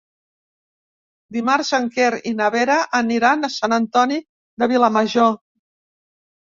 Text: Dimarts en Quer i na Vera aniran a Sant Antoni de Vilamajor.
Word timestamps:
Dimarts 1.37 1.69
en 1.79 1.85
Quer 1.97 2.09
i 2.31 2.33
na 2.39 2.49
Vera 2.57 2.79
aniran 3.03 3.49
a 3.49 3.53
Sant 3.61 3.79
Antoni 3.81 4.19
de 4.65 4.71
Vilamajor. 4.75 5.35